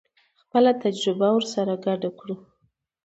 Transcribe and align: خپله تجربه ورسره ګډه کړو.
خپله 0.41 0.71
تجربه 0.83 1.27
ورسره 1.33 1.73
ګډه 1.85 2.09
کړو. 2.19 2.35